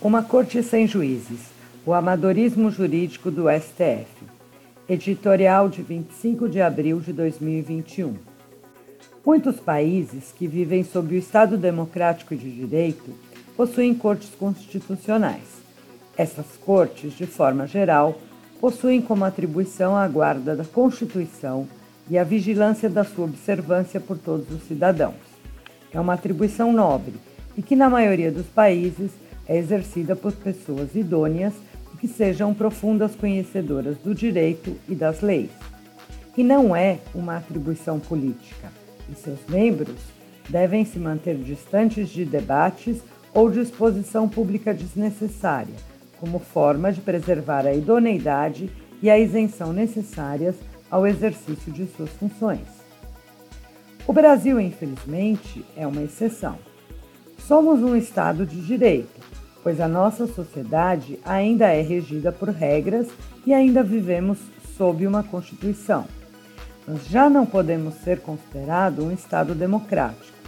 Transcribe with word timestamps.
Uma 0.00 0.22
Corte 0.22 0.62
Sem 0.62 0.86
Juízes 0.86 1.40
O 1.84 1.92
Amadorismo 1.92 2.70
Jurídico 2.70 3.32
do 3.32 3.46
STF. 3.50 4.06
Editorial 4.88 5.68
de 5.68 5.82
25 5.82 6.48
de 6.48 6.60
abril 6.60 7.00
de 7.00 7.12
2021. 7.12 8.14
Muitos 9.26 9.58
países 9.58 10.32
que 10.38 10.46
vivem 10.46 10.84
sob 10.84 11.16
o 11.16 11.18
Estado 11.18 11.58
Democrático 11.58 12.36
de 12.36 12.48
Direito 12.48 13.12
possuem 13.56 13.92
cortes 13.92 14.30
constitucionais. 14.38 15.42
Essas 16.16 16.46
cortes, 16.64 17.14
de 17.14 17.26
forma 17.26 17.66
geral, 17.66 18.20
possuem 18.60 19.02
como 19.02 19.24
atribuição 19.24 19.96
a 19.96 20.06
guarda 20.06 20.54
da 20.54 20.64
Constituição 20.64 21.66
e 22.08 22.16
a 22.16 22.22
vigilância 22.22 22.88
da 22.88 23.02
sua 23.02 23.24
observância 23.24 23.98
por 23.98 24.16
todos 24.16 24.48
os 24.48 24.62
cidadãos. 24.62 25.16
É 25.92 25.98
uma 25.98 26.14
atribuição 26.14 26.72
nobre 26.72 27.14
e 27.56 27.62
que, 27.62 27.74
na 27.74 27.90
maioria 27.90 28.30
dos 28.30 28.46
países, 28.46 29.10
é 29.48 29.56
exercida 29.56 30.14
por 30.14 30.32
pessoas 30.32 30.94
idôneas 30.94 31.54
que 31.98 32.06
sejam 32.06 32.54
profundas 32.54 33.16
conhecedoras 33.16 33.96
do 33.98 34.14
direito 34.14 34.76
e 34.88 34.94
das 34.94 35.20
leis. 35.20 35.50
E 36.36 36.44
não 36.44 36.74
é 36.74 36.98
uma 37.14 37.36
atribuição 37.36 37.98
política, 37.98 38.70
e 39.10 39.14
seus 39.16 39.40
membros 39.48 39.98
devem 40.48 40.84
se 40.84 40.98
manter 40.98 41.36
distantes 41.36 42.08
de 42.08 42.24
debates 42.24 43.02
ou 43.34 43.50
de 43.50 43.60
exposição 43.60 44.28
pública 44.28 44.72
desnecessária, 44.72 45.74
como 46.20 46.38
forma 46.38 46.92
de 46.92 47.00
preservar 47.00 47.66
a 47.66 47.74
idoneidade 47.74 48.70
e 49.02 49.10
a 49.10 49.18
isenção 49.18 49.72
necessárias 49.72 50.54
ao 50.90 51.06
exercício 51.06 51.72
de 51.72 51.86
suas 51.86 52.10
funções. 52.10 52.66
O 54.06 54.12
Brasil, 54.12 54.58
infelizmente, 54.60 55.64
é 55.76 55.86
uma 55.86 56.02
exceção. 56.02 56.58
Somos 57.38 57.82
um 57.82 57.94
Estado 57.94 58.46
de 58.46 58.60
direito, 58.64 59.17
pois 59.68 59.82
a 59.82 59.86
nossa 59.86 60.26
sociedade 60.26 61.18
ainda 61.26 61.66
é 61.66 61.82
regida 61.82 62.32
por 62.32 62.48
regras 62.48 63.06
e 63.44 63.52
ainda 63.52 63.82
vivemos 63.82 64.38
sob 64.78 65.06
uma 65.06 65.22
Constituição. 65.22 66.06
Mas 66.86 67.06
já 67.06 67.28
não 67.28 67.44
podemos 67.44 67.96
ser 67.96 68.20
considerado 68.20 69.04
um 69.04 69.12
Estado 69.12 69.54
democrático, 69.54 70.38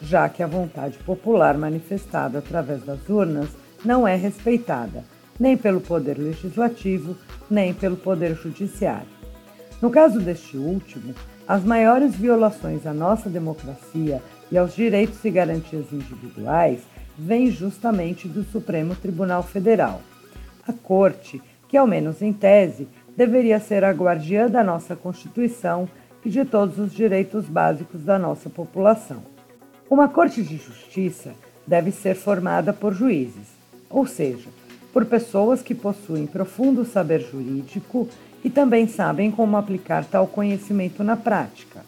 já 0.00 0.28
que 0.28 0.44
a 0.44 0.46
vontade 0.46 0.96
popular 0.98 1.58
manifestada 1.58 2.38
através 2.38 2.84
das 2.84 3.00
urnas 3.08 3.48
não 3.84 4.06
é 4.06 4.14
respeitada, 4.14 5.02
nem 5.40 5.56
pelo 5.56 5.80
Poder 5.80 6.16
Legislativo, 6.16 7.16
nem 7.50 7.74
pelo 7.74 7.96
Poder 7.96 8.36
Judiciário. 8.36 9.08
No 9.82 9.90
caso 9.90 10.20
deste 10.20 10.56
último, 10.56 11.16
as 11.48 11.64
maiores 11.64 12.14
violações 12.14 12.86
à 12.86 12.94
nossa 12.94 13.28
democracia 13.28 14.22
e 14.52 14.56
aos 14.56 14.72
direitos 14.72 15.24
e 15.24 15.30
garantias 15.32 15.92
individuais 15.92 16.78
vem 17.18 17.50
justamente 17.50 18.28
do 18.28 18.44
Supremo 18.44 18.94
Tribunal 18.94 19.42
Federal. 19.42 20.00
A 20.66 20.72
Corte, 20.72 21.42
que 21.66 21.76
ao 21.76 21.86
menos 21.86 22.22
em 22.22 22.32
tese, 22.32 22.86
deveria 23.16 23.58
ser 23.58 23.82
a 23.82 23.90
guardiã 23.90 24.48
da 24.48 24.62
nossa 24.62 24.94
Constituição 24.94 25.88
e 26.24 26.30
de 26.30 26.44
todos 26.44 26.78
os 26.78 26.92
direitos 26.92 27.46
básicos 27.46 28.02
da 28.02 28.18
nossa 28.18 28.48
população. 28.48 29.22
Uma 29.90 30.08
Corte 30.08 30.42
de 30.42 30.56
Justiça 30.56 31.32
deve 31.66 31.90
ser 31.90 32.14
formada 32.14 32.72
por 32.72 32.94
juízes, 32.94 33.48
ou 33.90 34.06
seja, 34.06 34.48
por 34.92 35.04
pessoas 35.04 35.60
que 35.60 35.74
possuem 35.74 36.26
profundo 36.26 36.84
saber 36.84 37.20
jurídico 37.20 38.08
e 38.44 38.50
também 38.50 38.86
sabem 38.86 39.30
como 39.30 39.56
aplicar 39.56 40.04
tal 40.04 40.26
conhecimento 40.26 41.02
na 41.02 41.16
prática. 41.16 41.80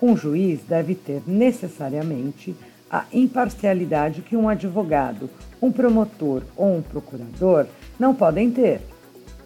Um 0.00 0.16
juiz 0.16 0.60
deve 0.68 0.96
ter 0.96 1.22
necessariamente 1.26 2.56
a 2.92 3.06
imparcialidade 3.10 4.20
que 4.20 4.36
um 4.36 4.50
advogado, 4.50 5.30
um 5.62 5.72
promotor 5.72 6.42
ou 6.54 6.76
um 6.76 6.82
procurador 6.82 7.64
não 7.98 8.14
podem 8.14 8.50
ter. 8.50 8.82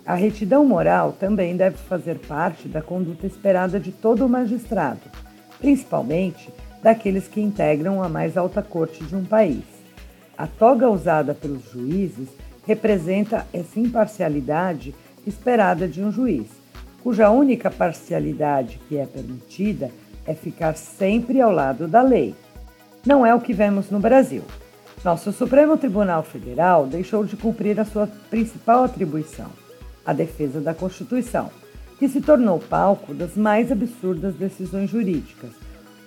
A 0.04 0.16
retidão 0.16 0.64
moral 0.66 1.12
também 1.12 1.56
deve 1.56 1.76
fazer 1.76 2.18
parte 2.18 2.66
da 2.66 2.82
conduta 2.82 3.24
esperada 3.24 3.78
de 3.78 3.92
todo 3.92 4.28
magistrado, 4.28 5.02
principalmente 5.60 6.52
daqueles 6.82 7.28
que 7.28 7.40
integram 7.40 8.02
a 8.02 8.08
mais 8.08 8.36
alta 8.36 8.60
corte 8.62 9.04
de 9.04 9.14
um 9.14 9.24
país. 9.24 9.64
A 10.36 10.48
toga 10.48 10.90
usada 10.90 11.32
pelos 11.32 11.70
juízes 11.70 12.28
representa 12.66 13.46
essa 13.52 13.78
imparcialidade 13.78 14.92
esperada 15.24 15.86
de 15.86 16.02
um 16.02 16.10
juiz, 16.10 16.48
cuja 17.00 17.30
única 17.30 17.70
parcialidade 17.70 18.80
que 18.88 18.96
é 18.96 19.06
permitida 19.06 19.90
é 20.26 20.34
ficar 20.34 20.76
sempre 20.76 21.40
ao 21.40 21.52
lado 21.52 21.86
da 21.86 22.02
lei 22.02 22.34
não 23.06 23.24
é 23.24 23.34
o 23.34 23.40
que 23.40 23.52
vemos 23.52 23.90
no 23.90 24.00
Brasil. 24.00 24.42
Nosso 25.04 25.32
Supremo 25.32 25.76
Tribunal 25.76 26.24
Federal 26.24 26.86
deixou 26.86 27.24
de 27.24 27.36
cumprir 27.36 27.78
a 27.78 27.84
sua 27.84 28.08
principal 28.28 28.84
atribuição, 28.84 29.46
a 30.04 30.12
defesa 30.12 30.60
da 30.60 30.74
Constituição, 30.74 31.48
que 31.98 32.08
se 32.08 32.20
tornou 32.20 32.58
palco 32.58 33.14
das 33.14 33.36
mais 33.36 33.70
absurdas 33.70 34.34
decisões 34.34 34.90
jurídicas, 34.90 35.50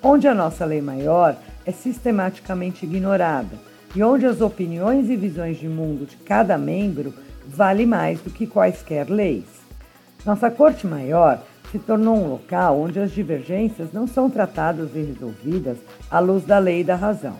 onde 0.04 0.28
a 0.28 0.36
nossa 0.36 0.66
lei 0.66 0.82
maior 0.82 1.38
é 1.66 1.72
sistematicamente 1.72 2.86
ignorada 2.86 3.58
e 3.96 4.04
onde 4.04 4.26
as 4.26 4.42
opiniões 4.42 5.10
e 5.10 5.16
visões 5.16 5.58
de 5.58 5.68
mundo 5.68 6.06
de 6.06 6.18
cada 6.18 6.58
membro 6.58 7.14
vale 7.48 7.86
mais 7.86 8.20
do 8.20 8.30
que 8.30 8.46
quaisquer 8.46 9.10
leis. 9.10 9.46
Nossa 10.26 10.52
Corte 10.52 10.86
Maior 10.86 11.42
se 11.72 11.78
tornou 11.78 12.18
um 12.18 12.30
local 12.30 12.80
onde 12.80 13.00
as 13.00 13.12
divergências 13.12 13.91
não 13.94 14.07
são 14.07 14.30
tratadas 14.30 14.90
e 14.96 15.02
resolvidas 15.02 15.78
à 16.09 16.19
luz 16.19 16.44
da 16.44 16.57
lei 16.57 16.81
e 16.81 16.84
da 16.84 16.96
razão, 16.96 17.38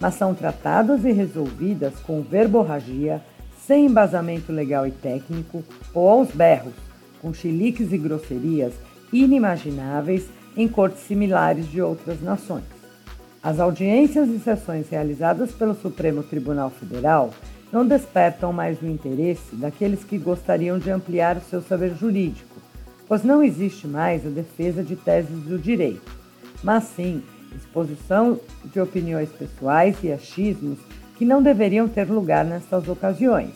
mas 0.00 0.14
são 0.14 0.34
tratadas 0.34 1.04
e 1.04 1.12
resolvidas 1.12 1.94
com 2.00 2.22
verborragia, 2.22 3.20
sem 3.66 3.86
embasamento 3.86 4.52
legal 4.52 4.86
e 4.86 4.90
técnico 4.90 5.62
ou 5.92 6.08
aos 6.08 6.30
berros, 6.30 6.74
com 7.20 7.34
chiliques 7.34 7.92
e 7.92 7.98
grosserias 7.98 8.72
inimagináveis 9.12 10.28
em 10.56 10.66
cortes 10.66 11.00
similares 11.00 11.68
de 11.70 11.82
outras 11.82 12.20
nações. 12.22 12.64
As 13.42 13.60
audiências 13.60 14.28
e 14.28 14.38
sessões 14.38 14.88
realizadas 14.88 15.52
pelo 15.52 15.74
Supremo 15.74 16.22
Tribunal 16.22 16.70
Federal 16.70 17.30
não 17.72 17.86
despertam 17.86 18.52
mais 18.52 18.80
o 18.80 18.86
interesse 18.86 19.54
daqueles 19.54 20.02
que 20.02 20.18
gostariam 20.18 20.78
de 20.78 20.90
ampliar 20.90 21.36
o 21.36 21.42
seu 21.42 21.60
saber 21.60 21.94
jurídico 21.94 22.55
pois 23.08 23.22
não 23.22 23.42
existe 23.42 23.86
mais 23.86 24.26
a 24.26 24.30
defesa 24.30 24.82
de 24.82 24.96
teses 24.96 25.44
do 25.44 25.58
direito, 25.58 26.10
mas 26.62 26.84
sim 26.84 27.22
exposição 27.54 28.38
de 28.64 28.80
opiniões 28.80 29.30
pessoais 29.30 29.96
e 30.02 30.12
achismos 30.12 30.78
que 31.16 31.24
não 31.24 31.42
deveriam 31.42 31.88
ter 31.88 32.04
lugar 32.04 32.44
nestas 32.44 32.86
ocasiões. 32.88 33.54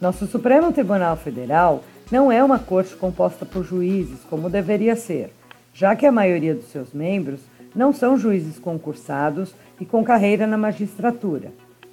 Nosso 0.00 0.26
Supremo 0.26 0.72
Tribunal 0.72 1.16
Federal 1.16 1.82
não 2.10 2.30
é 2.30 2.42
uma 2.42 2.58
corte 2.58 2.94
composta 2.96 3.46
por 3.46 3.64
juízes, 3.64 4.20
como 4.28 4.50
deveria 4.50 4.96
ser, 4.96 5.32
já 5.72 5.94
que 5.94 6.06
a 6.06 6.12
maioria 6.12 6.54
dos 6.54 6.70
seus 6.70 6.92
membros 6.92 7.40
não 7.74 7.92
são 7.92 8.18
juízes 8.18 8.58
concursados 8.58 9.54
e 9.80 9.86
com 9.86 10.04
carreira 10.04 10.46
na 10.46 10.58
magistratura. 10.58 11.52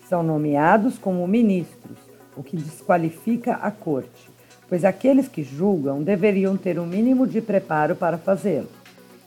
São 0.09 0.23
nomeados 0.23 0.97
como 0.97 1.27
ministros, 1.27 1.97
o 2.35 2.43
que 2.43 2.57
desqualifica 2.57 3.53
a 3.53 3.71
corte 3.71 4.36
pois 4.69 4.83
aqueles 4.83 5.27
que 5.27 5.43
julgam 5.43 6.03
deveriam 6.03 6.57
ter 6.57 6.79
um 6.79 6.85
mínimo 6.85 7.25
de 7.25 7.41
preparo 7.41 7.95
para 7.95 8.17
fazê-lo. 8.17 8.69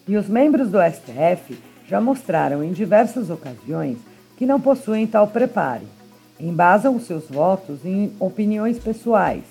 E 0.06 0.16
os 0.16 0.28
membros 0.28 0.70
do 0.70 0.78
STF 0.80 1.58
já 1.86 2.00
mostraram 2.00 2.62
em 2.62 2.72
diversas 2.72 3.30
ocasiões 3.30 3.98
que 4.36 4.46
não 4.46 4.60
possuem 4.60 5.06
tal 5.06 5.28
preparo. 5.28 5.84
Embasam 6.38 6.96
os 6.96 7.04
seus 7.04 7.28
votos 7.28 7.84
em 7.84 8.12
opiniões 8.18 8.78
pessoais, 8.78 9.44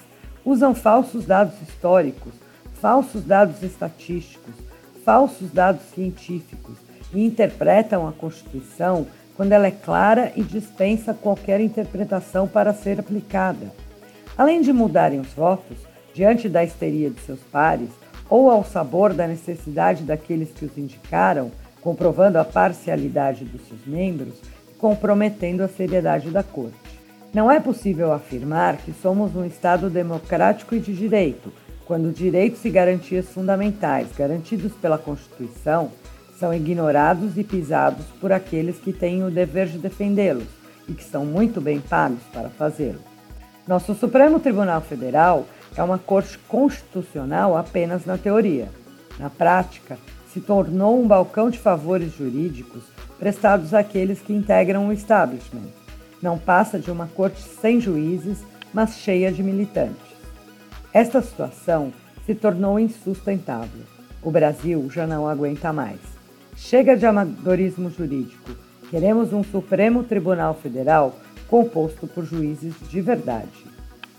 usam 0.43 0.73
falsos 0.73 1.25
dados 1.25 1.55
históricos, 1.61 2.33
falsos 2.81 3.23
dados 3.23 3.61
estatísticos, 3.61 4.55
falsos 5.05 5.51
dados 5.51 5.81
científicos 5.93 6.77
e 7.13 7.25
interpretam 7.25 8.07
a 8.07 8.11
Constituição 8.11 9.05
quando 9.35 9.51
ela 9.53 9.67
é 9.67 9.71
clara 9.71 10.31
e 10.35 10.43
dispensa 10.43 11.13
qualquer 11.13 11.61
interpretação 11.61 12.47
para 12.47 12.73
ser 12.73 12.99
aplicada. 12.99 13.71
Além 14.39 14.61
de 14.61 14.71
mudarem 14.71 15.19
os 15.19 15.33
votos, 15.33 15.75
diante 16.13 16.47
da 16.47 16.63
histeria 16.63 17.09
de 17.09 17.19
seus 17.19 17.41
pares, 17.51 17.89
ou 18.29 18.49
ao 18.49 18.63
sabor 18.63 19.13
da 19.13 19.27
necessidade 19.27 20.03
daqueles 20.03 20.49
que 20.51 20.63
os 20.63 20.77
indicaram, 20.77 21.51
comprovando 21.81 22.37
a 22.39 22.45
parcialidade 22.45 23.43
dos 23.43 23.67
seus 23.67 23.85
membros 23.85 24.35
e 24.71 24.75
comprometendo 24.75 25.59
a 25.59 25.67
seriedade 25.67 26.31
da 26.31 26.41
Corte. 26.41 26.77
Não 27.33 27.51
é 27.51 27.59
possível 27.59 28.13
afirmar 28.13 28.77
que 28.77 28.93
somos 28.93 29.35
um 29.35 29.43
Estado 29.43 29.89
democrático 29.89 30.73
e 30.73 30.79
de 30.79 30.93
direito, 30.93 31.51
quando 31.85 32.13
direitos 32.13 32.63
e 32.63 32.69
garantias 32.69 33.27
fundamentais, 33.27 34.07
garantidos 34.17 34.71
pela 34.71 34.97
Constituição, 34.97 35.91
são 36.39 36.53
ignorados 36.53 37.37
e 37.37 37.43
pisados 37.43 38.05
por 38.21 38.31
aqueles 38.31 38.77
que 38.77 38.93
têm 38.93 39.21
o 39.21 39.29
dever 39.29 39.67
de 39.67 39.79
defendê-los 39.79 40.47
e 40.87 40.93
que 40.93 41.03
são 41.03 41.25
muito 41.25 41.59
bem 41.59 41.81
pagos 41.81 42.23
para 42.31 42.47
fazê-lo. 42.47 43.08
Nosso 43.69 43.93
Supremo 43.93 44.39
Tribunal 44.39 44.81
Federal 44.81 45.45
é 45.77 45.83
uma 45.83 45.99
corte 45.99 46.39
constitucional 46.47 47.55
apenas 47.55 48.03
na 48.03 48.17
teoria. 48.17 48.67
Na 49.19 49.29
prática, 49.29 49.95
se 50.33 50.41
tornou 50.41 50.99
um 50.99 51.07
balcão 51.07 51.51
de 51.51 51.59
favores 51.59 52.15
jurídicos 52.15 52.81
prestados 53.19 53.71
àqueles 53.71 54.21
que 54.21 54.33
integram 54.33 54.87
o 54.87 54.91
establishment. 54.91 55.67
Não 56.19 56.35
passa 56.35 56.79
de 56.79 56.89
uma 56.89 57.05
corte 57.05 57.43
sem 57.43 57.79
juízes, 57.79 58.39
mas 58.73 58.97
cheia 58.97 59.31
de 59.31 59.43
militantes. 59.43 60.15
Esta 60.91 61.21
situação 61.21 61.93
se 62.25 62.33
tornou 62.33 62.79
insustentável. 62.79 63.83
O 64.23 64.31
Brasil 64.31 64.89
já 64.89 65.05
não 65.05 65.29
aguenta 65.29 65.71
mais. 65.71 65.99
Chega 66.55 66.97
de 66.97 67.05
amadorismo 67.05 67.91
jurídico. 67.91 68.49
Queremos 68.89 69.31
um 69.31 69.43
Supremo 69.43 70.03
Tribunal 70.03 70.55
Federal 70.55 71.15
composto 71.49 72.07
por 72.07 72.27
juízes 72.27 72.73
de 72.89 73.01
verdade. 73.01 73.65